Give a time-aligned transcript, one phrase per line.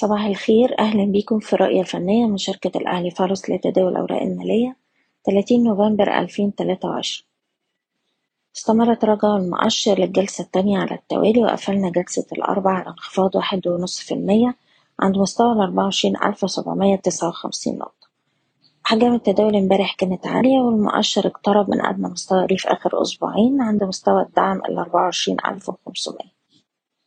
[0.00, 0.78] صباح الخير.
[0.78, 4.76] أهلا بيكم في الرؤية الفنية من شركة الأهلي فارس لتداول الأوراق المالية.
[5.26, 7.26] 30 نوفمبر 2023
[8.56, 14.14] استمر تراجع المؤشر للجلسة الثانية على التوالي وقفلنا جلسة الأربع على انخفاض واحد ونص في
[14.14, 14.56] المية
[15.00, 18.08] عند مستوى الأربعة وعشرين ألف سبعمية تسعة وخمسين نقطة.
[18.86, 23.84] أحجام التداول امبارح كانت عالية والمؤشر اقترب من أدنى مستوى ليه في آخر أسبوعين عند
[23.84, 26.39] مستوى الدعم الأربعة وعشرين ألف وخمسمية.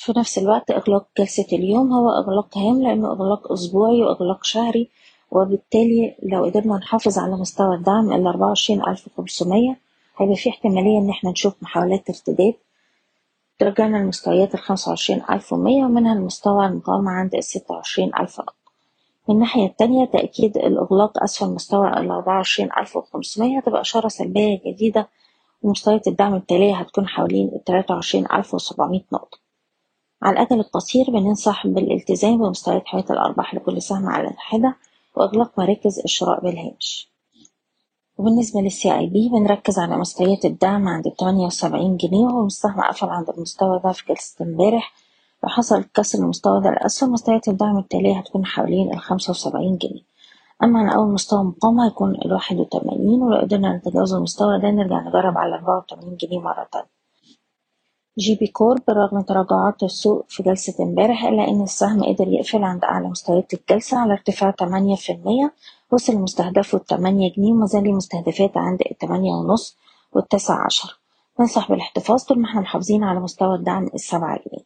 [0.00, 4.90] في نفس الوقت إغلاق جلسة اليوم هو إغلاق هام لأنه إغلاق أسبوعي وإغلاق شهري
[5.30, 9.76] وبالتالي لو قدرنا نحافظ على مستوى الدعم ال 24500
[10.18, 12.54] هيبقى في احتمالية إن إحنا نشوف محاولات ارتداد
[13.58, 18.54] ترجعنا لمستويات ال 25100 ومنها المستوى المقاومة عند ال 26000 نقطة
[19.28, 25.08] من الناحية التانية تأكيد الإغلاق أسفل مستوى ال 24500 هتبقى إشارة سلبية جديدة
[25.62, 29.47] ومستويات الدعم التالية هتكون حوالين ال 23700 نقطة.
[30.22, 34.76] على الأجل القصير بننصح بالالتزام بمستويات حماية الأرباح لكل سهم على الحدة
[35.16, 37.08] وإغلاق مراكز الشراء بالهامش.
[38.18, 43.08] وبالنسبة للسي اي بي بنركز على مستويات الدعم عند تمانية وسبعين جنيه وهو السهم قفل
[43.08, 44.94] عند المستوى ده في جلسة امبارح.
[45.44, 50.02] لو حصل كسر المستوى ده لأسفل مستويات الدعم التالية هتكون حوالين الخمسة وسبعين جنيه.
[50.62, 55.38] أما عن أول مستوى مقاومة هيكون الواحد وتمانين ولو قدرنا نتجاوز المستوى ده نرجع نجرب
[55.38, 56.97] على أربعة وتمانين جنيه مرة تانية.
[58.18, 62.84] جي بي كورب رغم تراجعات السوق في جلسة امبارح إلا إن السهم قدر يقفل عند
[62.84, 65.52] أعلى مستويات الجلسة على ارتفاع تمانية في المية
[65.92, 69.76] وصل لمستهدفه التمانية جنيه ومازال ليه مستهدفات عند التمانية ونص
[70.12, 70.98] والتسعة عشر.
[71.40, 74.64] ننصح بالاحتفاظ طول ما إحنا محافظين على مستوى الدعم السبعة جنيه.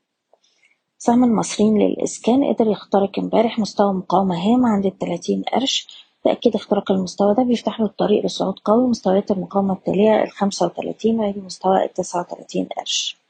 [0.99, 5.89] سهم المصريين للإسكان قدر يخترق امبارح مستوى مقاومة هام عند التلاتين قرش.
[6.25, 11.41] تأكيد اختراق المستوى ده بيفتح له الطريق لصعود قوي مستويات المقاومة التالية الخمسة وتلاتين ويلي
[11.41, 13.22] مستوى التسعة وتلاتين قرش.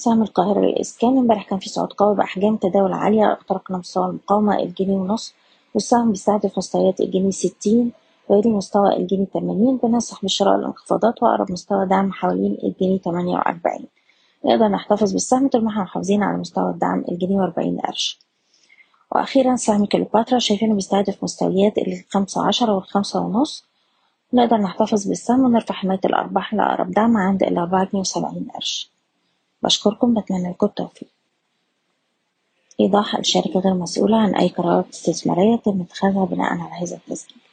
[0.00, 1.18] سهم القاهرة للإسكان.
[1.18, 5.34] امبارح كان في صعود قوي بأحجام تداول عالية اخترقنا مستوى المقاومة الجنيه ونص.
[5.74, 7.92] والسهم بيستهدف مستويات الجنيه ستين
[8.28, 13.86] ويلي مستوى الجنيه تمانين بننصح بشراء الانخفاضات وأقرب مستوى دعم حوالين الجنيه تمانية وأربعين.
[14.44, 18.18] نقدر نحتفظ بالسهم طول ما إحنا محافظين على مستوى الدعم الجنيه وأربعين قرش.
[19.12, 23.64] وأخيرا سهم كليوباترا شايفينه بيستهدف مستويات الخمسة عشرة والخمسة ونص.
[24.32, 28.97] نقدر نحتفظ بالسهم ونرفع حماية الأرباح لأقرب دعم عند الأربعة جنيه وسبعين قرش.
[29.62, 31.08] بشكركم بتمنى لكم التوفيق.
[32.80, 37.47] إيضاح الشركة غير مسؤولة عن أي قرارات استثمارية تم اتخاذها بناء على هذا التسجيل.